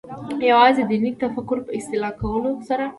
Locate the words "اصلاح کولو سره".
1.79-2.85